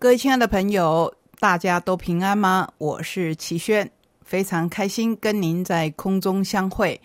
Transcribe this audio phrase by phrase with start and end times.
[0.00, 2.68] 各位亲爱的朋友，大家都平安吗？
[2.78, 3.90] 我是齐轩，
[4.22, 7.00] 非常开心跟您在空中相会。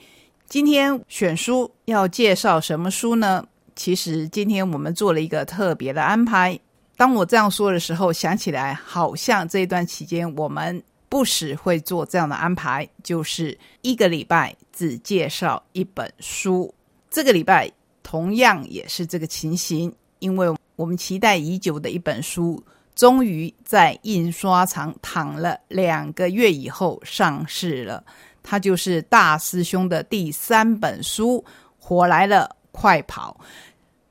[0.48, 3.44] 今天选书要介绍什么书呢？
[3.76, 6.58] 其实今天我们做了一个特别的安排。
[6.96, 10.80] 当我这样说的时候，想起来好像这段期间我们
[11.10, 16.72] 不时会做这样的安排，就是一个礼拜只介绍一本书。
[17.10, 17.72] 这个礼拜
[18.04, 22.64] 同样也是这个情形，因为我们期待已久的一本书。
[22.96, 28.04] 终于在印刷厂躺了两个月以后上市了，
[28.44, 31.44] 它就是大师兄的第三本书
[31.80, 33.36] 《火来了，快跑》。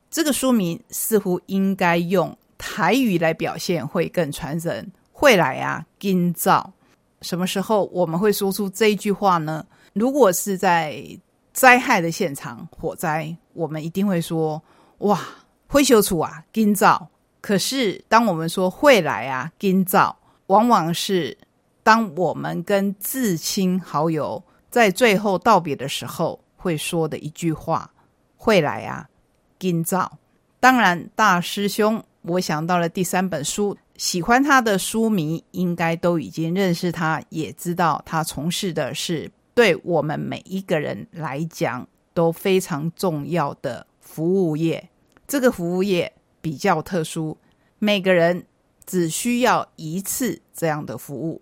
[0.09, 4.91] 这个书名似乎应该用台语来表现会更传神。
[5.11, 6.73] 会来啊，今早
[7.21, 9.65] 什么时候我们会说出这句话呢？
[9.93, 11.01] 如果是在
[11.53, 14.61] 灾害的现场，火灾，我们一定会说
[14.99, 15.21] ：“哇，
[15.67, 17.07] 灰修处啊，今早。”
[17.43, 21.37] 可是，当我们说会来啊，今早，往往是
[21.83, 27.91] 当我们跟至亲好友在最后道别的时候会说的一句话
[28.37, 29.09] ：“会来啊，
[29.59, 30.19] 今早。”
[30.61, 44.89] 当然，大师兄，我想到了第三本书，喜欢他的书迷应该都已经认识他，也知道他从事的是对我们每一个人来讲都非常重要的服务业。
[45.27, 46.09] 这个服务业。
[46.43, 47.37] 比较特殊，
[47.79, 48.45] 每个人
[48.85, 51.41] 只需要一次这样的服务，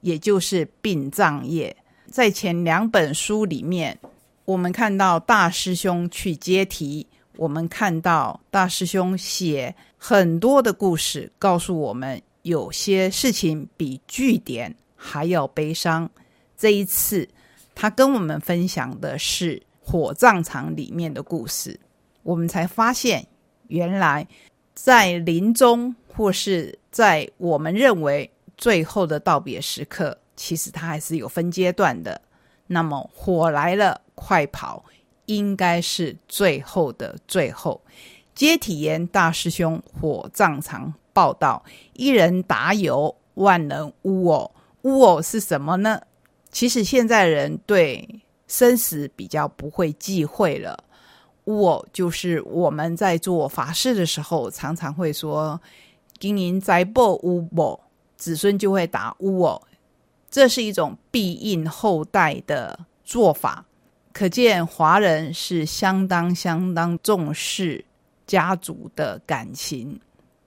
[0.00, 1.76] 也就是殡葬业。
[2.10, 3.96] 在前两本书里面，
[4.44, 16.10] 我们看到大师兄去接题，我们看到大师兄写很多的故事，告诉我们有些事情比据点还要悲伤。
[16.56, 17.28] 这一次，
[17.76, 21.78] 他跟我们分享的是火葬场里面的故事，
[22.24, 23.24] 我们才发现。
[23.72, 24.26] 原来，
[24.74, 32.20] 在临终或是在我们认为最后的道别时刻，其实它还是有分阶段的。
[32.66, 34.84] 那么，火来了，快跑，
[35.24, 37.80] 应该是最后的最后。
[38.34, 44.50] 接体言大师兄火葬场报道：一人打有，万人呜哦。
[44.82, 45.98] 呜哦是什么呢？
[46.50, 48.06] 其实现在人对
[48.46, 50.84] 生死比较不会忌讳了。
[51.44, 55.60] 我就是我们在做法事的时候，常常会说
[56.18, 57.80] “经营灾报乌我”，
[58.16, 59.68] 子孙就会打乌我，
[60.30, 63.64] 这是一种庇应后代的做法。
[64.12, 67.84] 可见华人是相当相当重视
[68.26, 69.98] 家族的感情。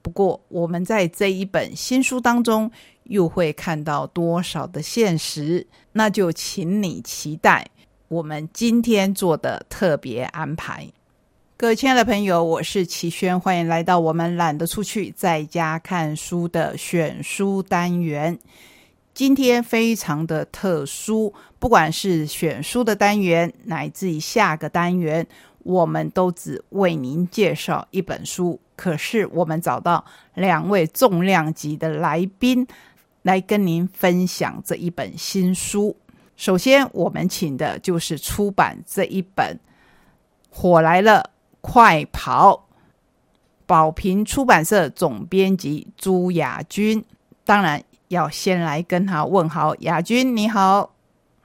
[0.01, 2.71] 不过，我们在这一本新书当中，
[3.05, 5.65] 又会看到多少的现实？
[5.93, 7.67] 那就请你期待。
[8.07, 10.87] 我们今天做的特别安排，
[11.57, 18.37] 各位亲爱的朋友，我是齐轩，欢迎来到我们懒得出去，在家看书的选书单元。
[19.15, 25.25] 今天非常的特殊，不管是选书的单元，乃至于下个单元，
[25.63, 28.59] 我们都只为您介绍一本书。
[28.75, 30.05] 可是我们找到
[30.35, 32.67] 两位重量级的来宾，
[33.23, 35.95] 来跟您分享这一本新书。
[36.37, 39.59] 首先，我们请的就是出版这一本
[40.55, 41.31] 《火来了，
[41.61, 42.53] 快跑》，
[43.65, 47.03] 宝瓶出版社总编辑朱雅君。
[47.45, 50.93] 当然，要先来跟他问好，雅君你好。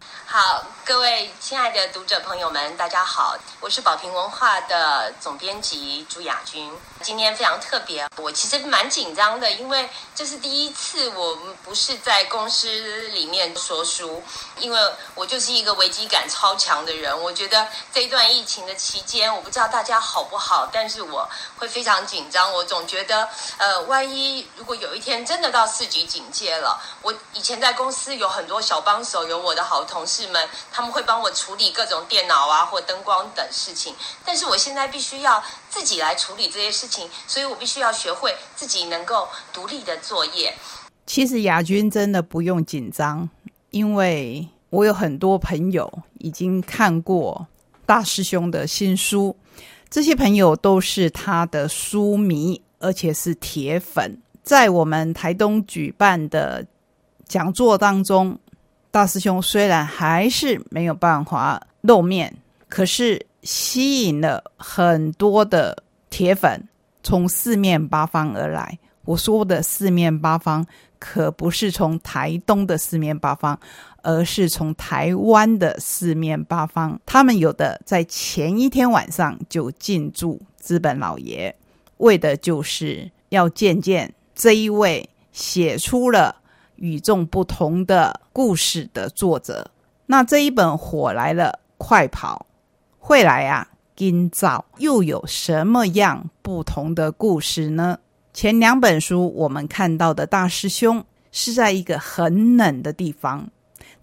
[0.01, 6.77] 好，各位亲爱的读者朋友们，大家好，我是宝瓶文化的总编辑朱雅君。
[7.01, 12.69] 今天非常特别，我其实蛮紧张的，因为这是第一次，我不是在公司
[13.11, 14.21] 里面说书，
[14.59, 17.23] 因为我就是一个危机感超强的人。
[17.23, 21.27] 我觉得这一段疫情的期间，我不知道大家好不好，但是我
[21.57, 22.53] 会非常紧张。
[22.53, 23.29] 我总觉得，
[23.59, 30.27] 呃，万一如果有一天真的到四级警戒了，我以前在公司有很多小帮手，有我的好同事。
[30.27, 30.49] 们
[30.81, 40.55] 他们会帮我处理各种电脑啊或灯光等事情，但是我现在必须要自己来处理这些事情，所以我必须要学会自己能够独立的作业。
[41.05, 43.29] 其实亚军真的不用紧张，
[43.69, 47.47] 因为我有很多朋友已经看过
[47.85, 49.37] 大师兄的新书，
[49.91, 54.23] 这些朋友都是他的书迷，而且是铁粉。
[54.43, 56.65] 在我们台东举办的
[57.29, 58.39] 讲座当中。
[58.91, 62.35] 大师兄虽然还是没有办法露面，
[62.69, 66.63] 可是吸引了很多的铁粉
[67.03, 68.79] 从四面八方而来。
[69.05, 70.67] 我说的四面八方，
[70.99, 73.59] 可不是从台东的四面八方，
[74.03, 77.01] 而是从台湾的四面八方。
[77.07, 81.55] 他们有的在前一天晚上就进驻资本老爷，
[81.99, 86.37] 为的就是要见见这一位写出了
[86.81, 89.71] 与众不同的故事的作者。
[90.07, 92.47] 那这一本《火来了，快跑！
[92.99, 97.99] 会来啊，今早又有什么样不同的故事呢？
[98.33, 103.49] 前两本书我们看到的大师兄是在一个很冷的地方，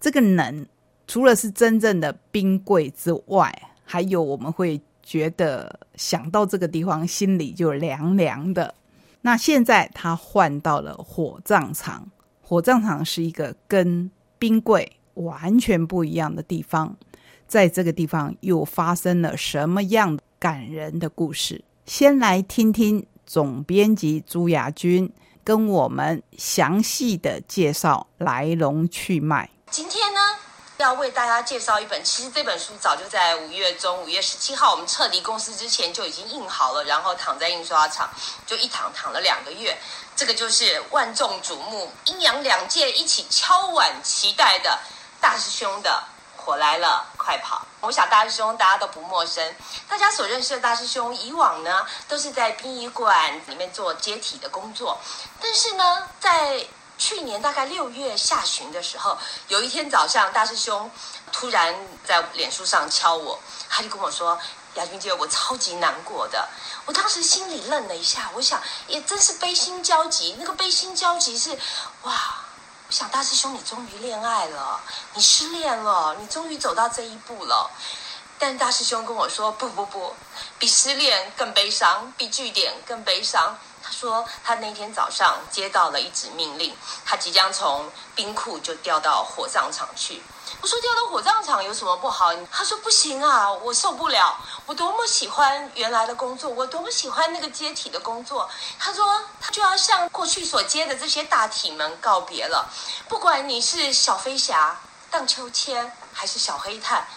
[0.00, 0.66] 这个冷
[1.06, 8.74] 除了是真正的冰柜之外，还有我们会觉得想到这个地方心里就凉凉的。
[9.22, 12.08] 那现在他换到了火葬场，
[12.48, 14.94] 火葬场是一个跟冰柜。
[15.14, 16.96] 完全不一样的地方，
[17.48, 21.64] 在这个地方又发生了什么样感人的故事？
[21.86, 25.12] 先来听听总编辑朱亚军
[25.42, 29.50] 跟我们详细的介绍来龙去脉。
[29.72, 30.20] 今天呢，
[30.76, 38.08] 要为大家介绍一本，其实这本书早就在五月中，五月十七号我们撤离公司之前就已经印好了，然后躺在印刷厂，
[38.46, 39.76] 就一躺躺了两个月。
[40.18, 44.76] 这个就是万众瞩目、阴阳两界一起敲碗期待的。
[45.20, 46.02] 大师兄的
[46.36, 47.64] 火来了，快跑！
[47.80, 49.54] 我想大师兄大家都不陌生，
[49.88, 54.98] 大家所认识的大师兄，以往呢都是在殡仪馆里面做接体的工作。
[55.40, 56.66] 但是呢，在
[56.98, 59.16] 去年大概六月下旬的时候，
[59.46, 60.90] 有一天早上，大师兄
[61.32, 61.74] 突然
[62.04, 63.38] 在脸书上敲我，
[63.70, 64.36] 他就跟我说
[64.74, 66.48] ：“亚君姐，我超级难过的。”
[66.84, 70.36] 我当时心里愣了一下，我想也真是悲心交集。
[70.40, 71.56] 那个悲心交集是，
[72.02, 72.12] 哇！
[72.88, 74.80] 我想大师兄，你终于恋爱了，
[75.12, 77.70] 你失恋了，你终于走到这一步了。
[78.38, 80.16] 但大师兄跟我说：“不不不，
[80.58, 86.76] 比失恋更悲伤，比据点更悲伤。”他说他那天早上接到了一纸命令，
[87.06, 90.22] 他即将从冰库就调到火葬场去。
[90.60, 92.30] 我说调到火葬场有什么不好？
[92.52, 94.36] 他说不行啊，我受不了。
[94.66, 98.46] 我多么喜欢原来的工作，我多么喜欢那个接体的工作。
[98.78, 102.68] 他说他就要向过去所接的这些大体们告别了。
[103.08, 104.78] 不管你是小飞侠、
[105.10, 107.08] 荡秋千还是小黑炭，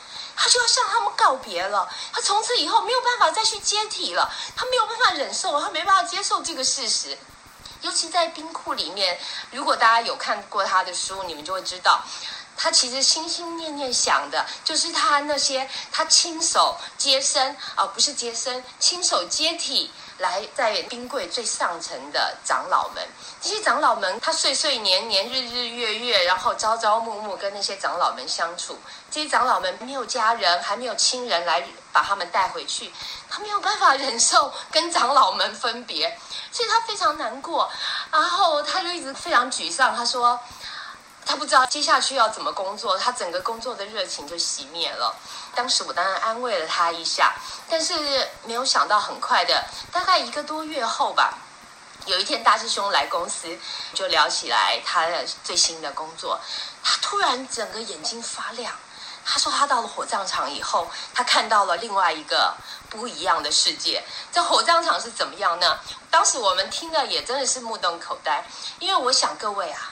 [0.43, 1.87] 他就要向他们告别了。
[2.11, 4.27] 他从此以后没有办法再去接体了。
[4.55, 7.15] 他没有办法忍受，他没办法接受这个事实。
[7.81, 9.19] 尤其在冰库里面，
[9.51, 12.01] 如果大家有看过他的书，你们就会知道。
[12.57, 19.91] 他其实心心念念想的，就是他那些他亲手接生而，不是接生，亲手接体
[20.21, 23.05] 来在冰柜最上层的长老们。
[23.41, 28.79] 这些长老们，他岁岁年年、日日月月，然后朝朝暮暮跟那些长老们相处。
[29.09, 32.93] 这些长老们没有家人，还没有亲人来把他们带回去，
[33.29, 36.17] 他没有办法忍受跟长老们分别，
[36.51, 37.69] 所以他非常难过。
[38.11, 40.39] 然后他就一直非常沮丧，他说。
[41.23, 45.15] 他不知道接下去要怎么工作，他整个工作的热情就熄灭了。
[45.53, 47.33] 当时我当然安慰了他一下，
[47.69, 47.93] 但是
[48.45, 51.37] 没有想到很快的，大概一个多月后吧，
[52.05, 53.59] 有一天大师兄来公司，
[53.93, 56.39] 就聊起来他的最新的工作。
[56.83, 58.73] 他突然整个眼睛发亮，
[59.25, 62.55] 他说他到了火葬场以后，他看到了另外一个
[62.89, 64.03] 不一样的世界。
[64.31, 65.79] 这火葬场是怎么样呢？
[66.09, 68.43] 当时我们听的也真的是目瞪口呆，
[68.79, 69.91] 因为我想各位啊，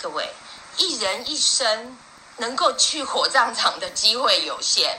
[0.00, 0.34] 各位。
[0.78, 1.96] 一人一生
[2.38, 4.98] 能够去火葬场的机会有限，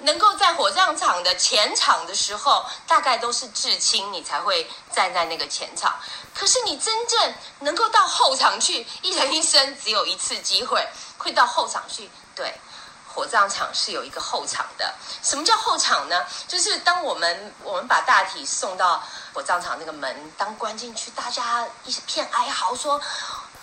[0.00, 5.98] 能够在火葬场的前场的时候，大概都是至亲，你才会站在那个前场。
[6.34, 10.86] 可是你真正能够到后场去，一人一生只有一次机会，
[11.18, 12.10] 会到后场去。
[12.34, 12.52] 对，
[13.08, 14.94] 火葬场是有一个后场的。
[15.22, 16.26] 什么叫后场呢？
[16.46, 19.02] 就是当我们我们把大体送到
[19.32, 23.00] 火葬场那个门，当关进去，大家一片哀嚎说。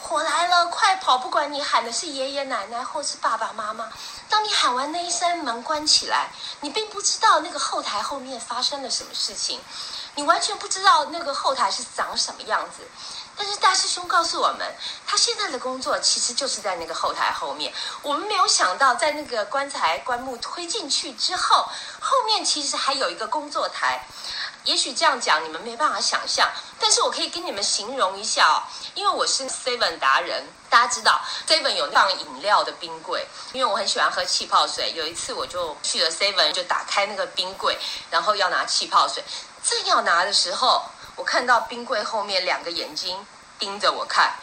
[0.03, 1.17] 火来了，快跑！
[1.17, 3.89] 不管你喊的是爷爷奶奶或是爸爸妈妈，
[4.29, 6.27] 当你喊完那一声，门关起来，
[6.59, 9.61] 你并不知道那个后台后面发生了什么事情，
[10.15, 12.85] 你完全不知道那个后台是长什么样子。
[13.35, 14.75] 但是大师兄告诉我们，
[15.07, 17.73] 他现在的工作其实就是在那个后台后面。
[18.01, 21.67] 我们没有想到，在那个棺材棺木推进去之后，
[21.99, 24.05] 后面其实还有一个工作台。
[24.65, 28.63] 也许这样讲你们没办法想象，但是我可以跟你们形容一下哦，
[28.95, 34.93] 因为我是 Seven 达人，大家知道 Seven 有放饮料的冰柜，因为我很喜欢喝气泡水。
[34.95, 37.77] 有一次我就去了 Seven，就打开那个冰柜，
[38.09, 39.23] 然后要拿气泡水，
[39.63, 40.83] 正要拿的时候，
[41.15, 43.25] 我看到冰柜后面两个眼睛
[43.59, 44.33] 盯着我看。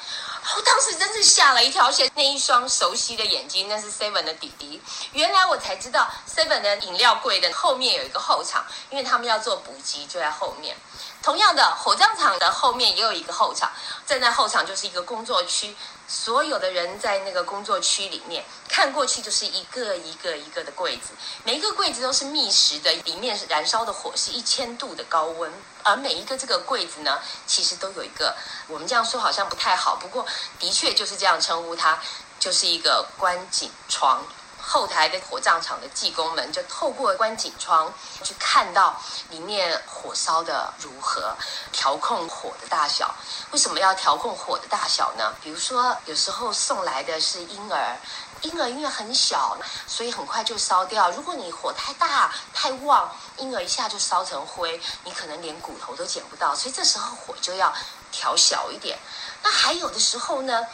[0.57, 4.81] 我当时真是吓了一跳，而且那一双熟悉的眼睛，那是 Seven 的弟弟。
[5.13, 10.77] 原来我才知道，Seven 的饮料柜的后面有一个后场，因为他们要做补给，就在后面。
[11.23, 13.71] 同样的，火葬场的后面也有一个后场，
[14.07, 15.77] 站在那后场就是一个工作区，
[16.09, 21.11] 所有的人在那个工作区里面看过去就是一个一个一个的柜子，
[21.45, 28.35] 每一个柜子都是密实的，里面是燃烧的火是一千度的高温，而每一个这个柜子呢，其实都有一个，
[28.67, 30.27] 我们这样说好像不太好，不过
[30.59, 31.99] 的确就是这样称呼它，
[32.39, 34.25] 就是一个观景窗。
[34.63, 39.01] 后台的火葬场的技工们就透过观景窗去看到
[39.31, 41.35] 里面火烧的如何，
[41.73, 43.15] 调控火的大小。
[43.51, 45.33] 为什么要调控火的大小呢？
[45.43, 47.97] 比如说，有时候送来的是婴儿，
[48.43, 51.11] 婴儿因为很小，所以很快就烧掉。
[51.11, 56.55] 如果你火太大太旺，婴儿一下就烧成灰，你可能连骨头都捡不到。
[56.55, 57.73] 所以这时候火就要
[58.13, 58.99] 调小一点。
[59.43, 60.67] 那还有的时候呢，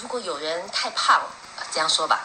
[0.00, 1.20] 如果有人太胖，
[1.72, 2.20] 这样说吧。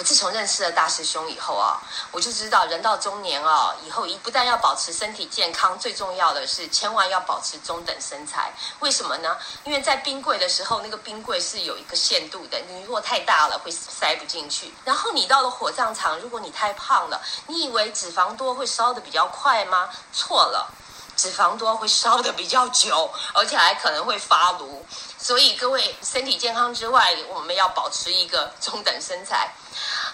[0.00, 1.76] 我自从认识了大师兄以后啊，
[2.10, 8.50] 我就知道人到中年啊，以后一不但要保持身体健康，最重要的是千万要保持中等身材。
[8.78, 9.36] 为什么呢？
[9.62, 14.72] 因为在冰柜的时候，那个冰柜是有一个限度的，你如果太大了会塞不进去。
[14.86, 19.90] 然后你到了火葬场，如果你太胖了，你以为脂肪多会烧的比较快吗？
[20.14, 20.72] 错了，
[21.14, 24.82] 脂肪多会烧的比较久，而且还可能会发炉。
[25.20, 29.52] 所以各位身体健康之外，我们要保持一个中等身材。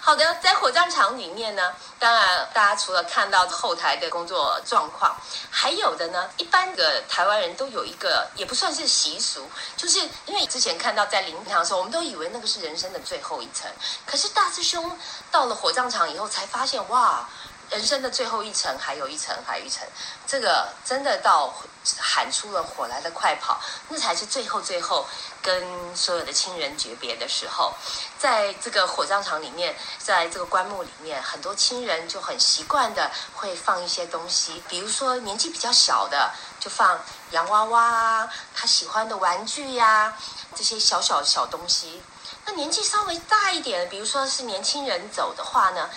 [0.01, 5.17] 好的，在火葬场里面呢，当然大家除了看到后台的工作状况，
[5.51, 13.71] 还有的呢，一般的台湾人都有一个也不算是习俗，就是因为之前看到在灵堂的时候，我们都以为那个是人生的最后一层，
[14.05, 14.97] 可是大师兄
[15.31, 17.29] 到了火葬场以后才发现，哇！
[17.71, 19.87] 人生的最后一层，还有一层，还有一层，
[20.27, 21.53] 这个真的到
[21.99, 25.07] 喊出了火来的快跑，那才是最后最后
[25.43, 27.75] 跟所有的亲人诀别的时候。
[28.19, 36.99] 在这个火葬场里面，在这个棺木里面，很多亲人就很习惯的会放一些东西，比如说年纪比较小的，就放
[37.31, 40.17] 洋娃娃啊，他喜欢的玩具呀，
[40.55, 42.03] 这些小小小东西。
[42.49, 45.91] 那年纪稍微大一点，比如说是年轻人走的话呢？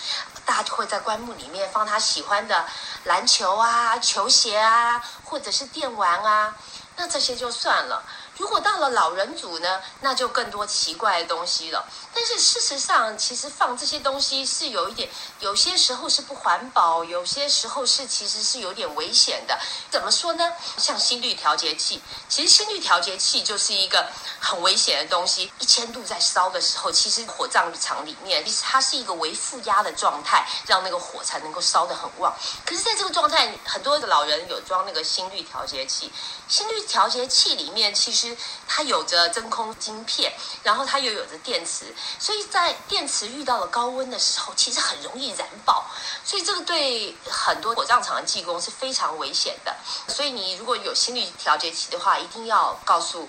[0.52, 2.66] 他就会在棺木里面放他喜欢的
[3.04, 6.54] 篮球啊、球鞋啊，或者是电玩啊，
[6.96, 8.02] 那这些就算了。
[8.40, 11.86] 如果到了老人组呢，那就更多奇怪的东西了。
[12.14, 19.60] 但是事实上，其实放这些东西是有一点，有些时候是不环保，有些时候是其实是有点危险的。
[19.90, 20.52] 怎么说呢？
[20.78, 25.52] 像心率调节器，其实心率调节器就是一个很危险的东西。
[25.58, 32.34] 一千度在烧的时候，其实火葬场里面它是一个为负压的状态，让那个火才能够烧得很旺。
[32.64, 36.10] 可是，在这个状态，很多的老人有装那个心率调节器，
[36.48, 38.29] 心率调节器里面其实。
[38.66, 40.32] 它有着真空晶片，
[40.62, 41.86] 然后它又有着电池，
[42.18, 45.84] 所以在电池遇到了高温的时候，其实很容易燃爆。
[46.24, 49.74] 所以这个对很多火葬场的技工是非常危险的。
[50.08, 53.28] 所以你如果有心率调节器的话，一定要告诉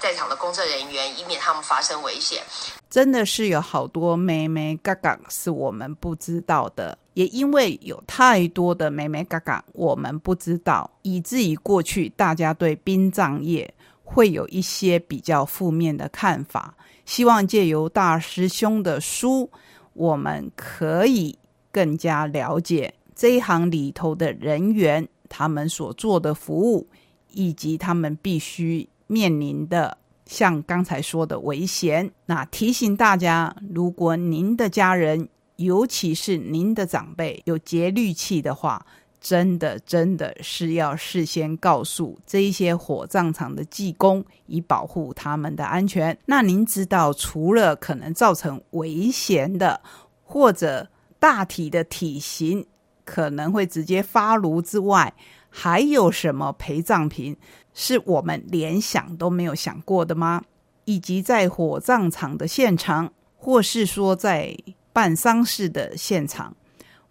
[0.00, 2.42] 在场的工作人员，以免他们发生危险。
[2.90, 6.98] 真的是有好多妹妹嘎嘎是我们不知道的。
[7.14, 13.72] 也因为有太多的妹妹嘎嘎我们不知道，以至于过去大家对殡葬业。
[14.14, 16.74] 会有一些比较负面的看法，
[17.06, 19.50] 希望借由大师兄的书，
[19.94, 21.38] 我们可以
[21.70, 26.86] 更加了解这一行里头的人员，他们所做的服务，
[27.30, 32.10] 以及他们必须面临的，像刚才说的危险。
[32.26, 38.84] 那提醒大家，如果您的家人，尤其是您的长辈有节律器的话，
[39.22, 46.18] 真的，真的是要事先告诉这些火葬场的技工，以保护他们的安全。
[46.26, 49.80] 那您知道，除了可能造成危险的，
[50.24, 50.88] 或者
[51.20, 52.66] 大体的体型
[53.04, 55.14] 可能会直接发炉之外，
[55.48, 57.36] 还有什么陪葬品
[57.72, 60.42] 是我们连想都没有想过的吗？
[60.84, 64.56] 以及在火葬场的现场，或是说在
[64.92, 66.56] 办丧事的现场，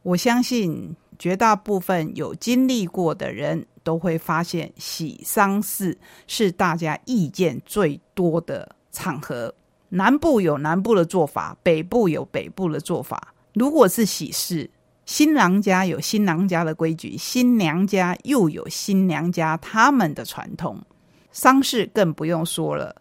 [0.03, 0.95] 我相信。
[1.19, 9.53] 绝大部分有经历过的人都会发现，喜丧事是大家意见最多的场合。
[9.89, 13.35] 南部有南部的做法，北部有北部的做法。
[13.53, 14.67] 如果是喜事，
[15.05, 20.83] 新郎家有新郎家的规矩，新娘家又有新娘家他们的传统。
[21.31, 22.95] 丧事更不用说了，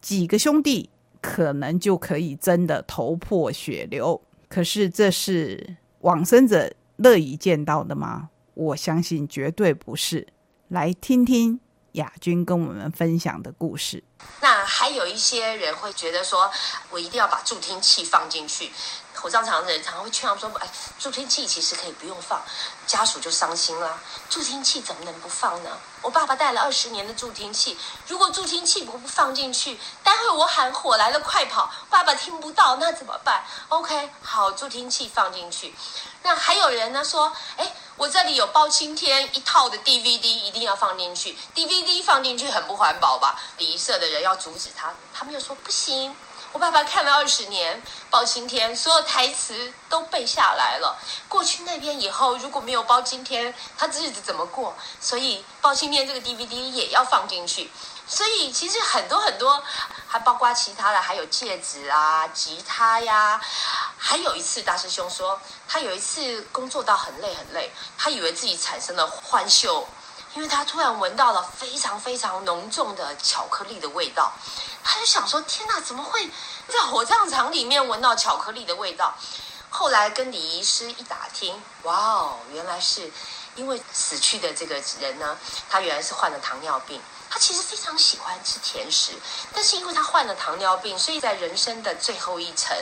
[0.00, 0.88] 几个兄弟
[1.20, 4.22] 可能就可以争得头破血流。
[4.48, 6.72] 可是这是往生者。
[6.96, 8.30] 乐意见到的吗？
[8.54, 10.26] 我相信绝对不是。
[10.68, 11.60] 来听听
[11.92, 14.02] 亚军跟我们分享的故事。
[14.40, 16.50] 那还有一些人会觉得说，
[16.90, 18.70] 我一定要把助听器放进去。
[19.26, 20.68] 火葬场的人常常会劝他说：“哎，
[21.00, 22.40] 助听器其实可以不用放。”
[22.86, 23.98] 家属就伤心了。
[24.30, 25.78] 助听器怎么能不放呢？
[26.00, 31.68] 我爸爸带了二十年的助听器，如果助听器不不放进去，待会我喊火来了，快跑！
[31.90, 35.74] 爸爸听不到，那怎么办？OK，好，助听器放进去。
[36.22, 41.36] 那还有人呢说：“哎，我这里有包青天一套的 DVD，一定要放进去。
[41.52, 46.14] DVD 放进去很不环保吧？”礼仪社的人要阻止他，他们又说：“不行。”
[46.56, 50.96] 我爸爸看了二十年包青天，所有台词都背下来了。
[51.28, 54.74] 过去那边以后如果没有包青天，他日子怎么过？
[54.98, 57.70] 所以包青天这个 DVD 也要放进去。
[58.06, 59.62] 所以其实很多很多，
[60.08, 63.38] 还包括其他的，还有戒指啊、吉他呀。
[63.98, 69.86] 还有一次，大师兄说他有一次工作到很累很累，他以为自己产生了幻嗅。
[70.36, 74.30] 因为他突然闻到了非常非常浓重的巧克力的味道，
[74.84, 76.28] 他就想说：“天呐，怎么会
[76.68, 79.14] 在火葬场里面闻到巧克力的味道？”
[79.70, 83.10] 后来跟礼仪师一打听，哇哦，原来是
[83.54, 85.38] 因为死去的这个人呢，
[85.70, 87.00] 他原来是患了糖尿病。
[87.28, 89.12] 他其实非常喜欢吃甜食，
[89.52, 92.76] 但是因为他患了糖尿病，所以在人生的最后一层，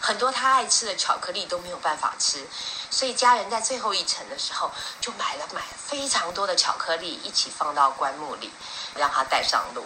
[0.00, 2.44] 很多他爱吃的巧克力都没有办法吃。
[2.90, 8.50] 所以家人在最后一层的时候，就买了买非常多的巧克力，一起放到棺木里，
[8.96, 9.84] 让他带上路。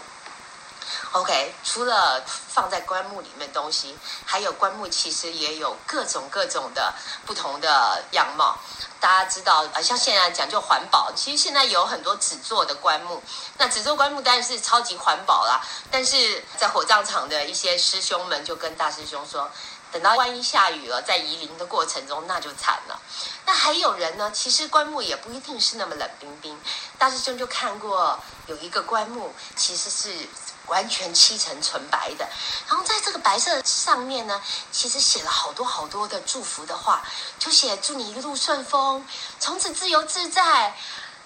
[1.12, 6.92] OK，除了放在棺木里面东西，还有棺木其实也有各种各种的
[7.24, 8.58] 不同的样貌。
[9.00, 13.22] 大家知道，呃，像现在讲究环保，其实现在有很多纸做的棺木。
[13.58, 15.60] 那纸做棺木当然是超级环保啦。
[15.90, 19.50] 但是在火葬场的一些师兄们就跟大师兄说，
[19.92, 22.98] 等到万一下雨了，在移灵的过程中，那就惨了。
[23.44, 26.58] 那还有人呢，其实棺木也不一定是那么冷冰冰。
[26.98, 30.28] 大师兄就看过有一个棺木，其实是。
[30.66, 32.26] 完全漆成纯白的，
[32.66, 37.04] 然后在这个白色上面呢，其实写了好多好多的祝福的话，
[37.38, 39.06] 就写祝你一路顺风，
[39.38, 40.74] 从此自由自在。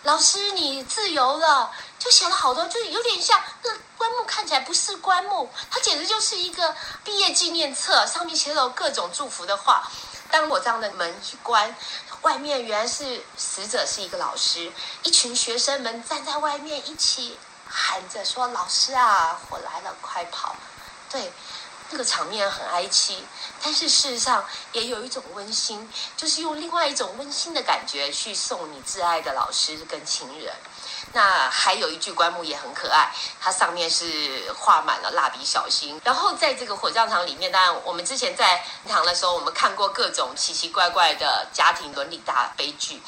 [0.02, 1.70] 老师，你自由了，
[2.00, 9.88] 就写了好多，就有点像那棺木看起来不是棺木，它简直就是一个毕业纪念册，上面写了各种祝福的话。
[10.30, 11.75] 当我这样的门一关，
[12.22, 14.72] 外面原来是死者是一个老师，
[15.02, 17.38] 一群学生们站在外面一起。
[17.70, 20.56] 喊着说：“老师啊，火来了，快跑！”
[21.12, 21.30] 对，
[21.90, 23.22] 那个场面很哀戚，
[23.62, 30.54] 但是事实上也有一种温馨，就是用另外一种温馨的感觉去送你挚爱的老师跟亲人。
[31.12, 36.00] 那还有一具棺木也很可爱，它上面是画满了蜡笔小新。
[36.04, 43.02] 然后在这个火葬场里面，当然我们之前在堂的时候，我们看过各种奇奇怪怪的家庭伦理大悲剧。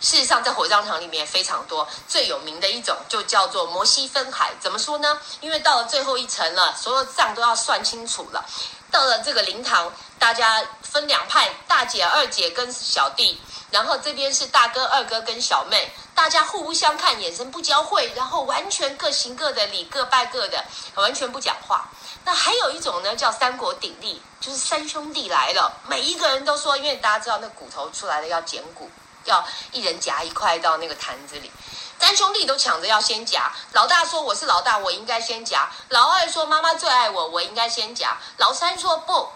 [0.00, 4.52] 事实上，在火葬场里面非常多，最有名的一种就叫做摩西分海。
[4.60, 5.20] 怎么说呢？
[5.40, 8.44] 因为到了最后一层了，所有账都要算清楚了。
[8.90, 21.88] 到了这个灵堂，大家分两派，大姐、二姐跟小弟，然后这边是大哥、二哥跟小妹，大家互不相看，眼神不交汇，然后完全各行各的礼，各拜各的，完全不讲话。
[22.24, 28.90] 那还有一种呢，叫三国鼎立，就是三兄弟来了，每一个人都说，因为大家知道那骨头出来了要捡骨。
[29.24, 31.50] 要一人夹一块到那个坛子里，
[31.98, 33.52] 三兄弟都抢着要先夹。
[33.72, 35.68] 老大说我是老大，我应该先夹。
[35.90, 38.16] 老二说妈妈最爱我，我应该先夹。
[38.38, 39.28] 老三说不，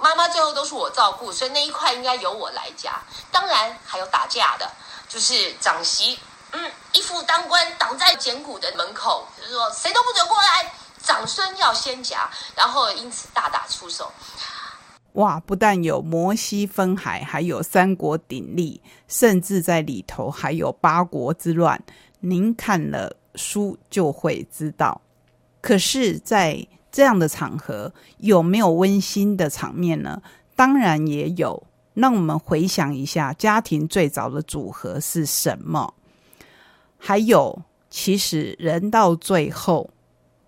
[0.00, 3.00] 妈妈最后都是我照顾，所以那一块应该由我来夹。
[3.32, 4.70] 当然还有打架的，
[5.08, 6.18] 就是长媳，
[6.52, 10.72] 嗯，一副当官挡在捡骨的门口，就是说谁都不准过来，
[11.02, 14.12] 长孙要先夹，然后因此大打出手。
[15.14, 15.38] 哇！
[15.40, 21.78] 不但有摩西分海，还有三国鼎立，甚至在里头还有八国之乱。
[22.22, 24.98] 您看了书就会知道。
[25.60, 30.22] 可是，在这样的场合，有没有温馨的场面呢？
[30.56, 31.62] 当然也有。
[31.92, 35.92] 让我们回想一下，家庭最早的组合是什么？
[36.96, 39.90] 还有，其实人到最后，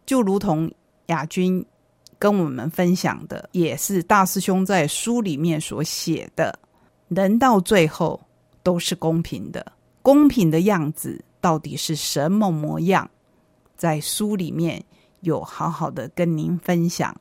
[0.06, 0.72] 就如同
[1.08, 1.62] 亚军。
[2.16, 6.58] 跟我们分享的也是大师兄在书里面所写的，
[7.08, 8.18] 人到最后
[8.62, 13.10] 都是公平的，公平的样子到底是什么模样？
[13.76, 14.82] 在书里面
[15.20, 17.14] 有好好的跟您分享。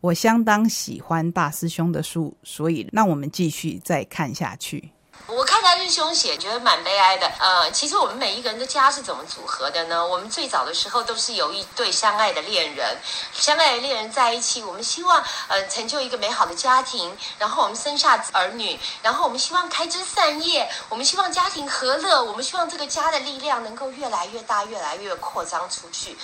[0.00, 4.90] 我相当喜欢大师兄的书，所以让我们继续再看下去。
[5.28, 7.26] 我看他日凶写，觉得蛮悲哀的。
[7.38, 10.06] 呃，其实我们每一个人的家是怎么组合的呢？
[10.06, 12.98] 我们最早的时候都是有一对相爱的恋人，
[13.32, 26.18] 相爱的恋人在一起，我们希望呃成就一个美好的家庭，然后我们生下儿女，然后我们希望开枝散叶，我们希望家庭和乐，我们希望这个家的力量能够越来越大，越来越扩张出去。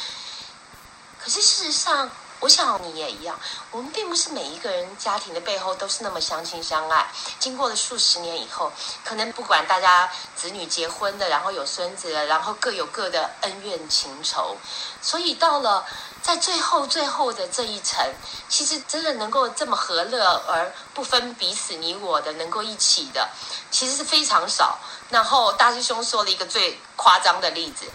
[1.18, 3.38] 可是事实上，我想你也一样，
[3.70, 7.06] 我们并不是每一个人家庭的背后都是那么相亲相爱。
[7.38, 8.72] 经过了数十年以后，
[9.04, 14.56] 可能不管大家子女结婚的，然后有孙子了，然后各有各的恩怨情仇，
[15.02, 15.84] 所以到了
[16.28, 18.06] 在最后最后的这一层，
[18.50, 23.26] 其实真的能够这么和乐而不分彼此你我的，能够一起的，
[23.70, 24.78] 其实是非常少。
[25.08, 27.86] 然后大师兄说了一个最夸张的例子，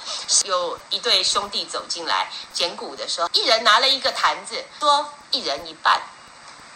[0.48, 6.02] 有一对兄弟走进来捡骨的时候，一人拿了一个坛子，说一人一半。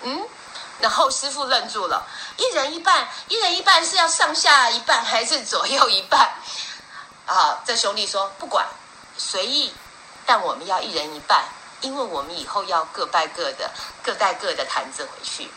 [0.04, 0.28] 嗯，
[0.80, 2.06] 然后师傅愣住了，
[2.38, 6.36] 一人一半，一人一半是要上下一半还是左右一半？
[7.26, 8.64] 啊，这兄弟说不管，
[9.18, 9.74] 随意，
[10.28, 11.46] 但我们要一人一半，
[11.82, 13.72] 因为我们以后要各拜各的，
[14.04, 15.50] 各带各的坛子回去。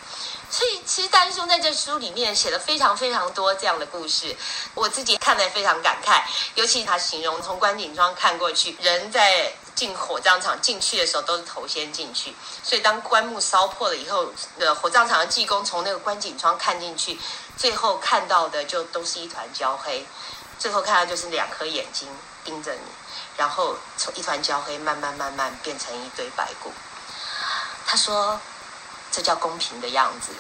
[0.53, 4.35] 所以，其实大师兄在这书里面写了非常非常多这样的故事，
[4.75, 6.23] 我自己看来非常感慨。
[6.57, 14.27] 尤其他形容从观景窗看过去，人在进火葬场进去的时候都是头先进去，所以当棺木烧破了以后，
[14.59, 17.17] 呃，火葬场的技工从那个观景窗看进去，
[17.57, 20.05] 最后看到的就都是一团焦黑，
[20.59, 22.09] 最后看到就是两颗眼睛
[22.45, 22.81] 盯着你，
[23.37, 26.73] 然后从一团焦黑慢慢慢慢变成一堆白骨。
[27.87, 28.41] 他说。
[29.13, 30.31] 这叫公平的样子，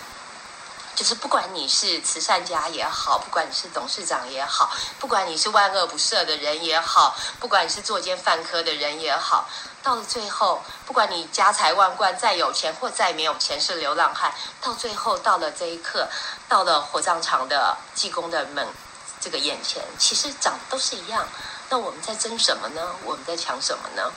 [0.94, 9.48] 就是不管你是慈善家也好，不管你是董事长也好，不管你是万恶不赦的人也好，不管你是作奸犯科的人也好，
[9.82, 16.08] 到了最后，不管你家财万贯、再有钱或再没有钱，是流浪汉，到最后到了这一刻，
[16.48, 18.68] 到了火葬场的济公的门
[19.20, 21.26] 这个眼前，其实长得都是一样。
[21.70, 22.94] 那我们在争什么呢？
[23.04, 24.12] 我们在抢什么呢？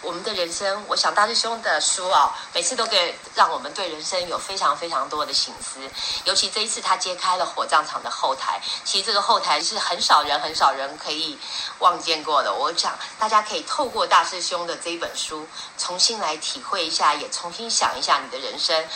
[0.00, 5.80] 我们的人生，我想大师兄的书啊，每次都可以让我们对人生有非常非常多的醒思。
[6.24, 11.38] 尤其这一次，他揭开了火葬场的后台，其实这个后台是很少人、很少人可以
[11.78, 12.52] 望见过的。
[12.52, 15.46] 我想大家可以透过大师兄的这一本书，
[15.78, 18.86] 重新来体会一下，也重新想一下你的人生。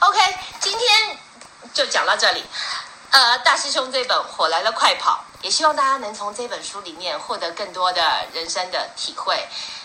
[0.00, 0.18] OK，
[0.60, 1.18] 今天
[1.72, 2.44] 就讲到这里。
[3.10, 8.00] 呃，大师兄这本《火来了快跑》，也希望大家能从这本书里面获得更多的
[8.32, 9.36] 人生的体会。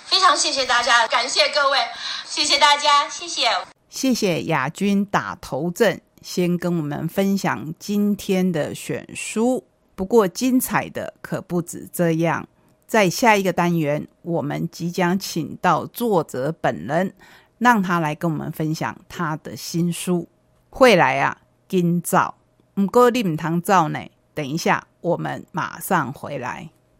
[0.06, 1.80] 非常谢谢大家，感谢各位，
[2.26, 3.50] 谢谢大家，谢谢，
[3.89, 9.65] 谢谢亚军打头阵，先跟我们分享今天的选书。
[9.96, 12.48] 不过精彩的可不止这样，
[12.86, 17.13] 在下一个单元，我们即将请到作者本人，
[17.58, 20.30] 让他来跟我们分享他的新书。
[20.70, 21.36] 会来啊，
[21.67, 22.36] 今早。
[22.76, 24.00] 唔过你唔通走呢，
[24.36, 26.70] 等一下，我们马上回来。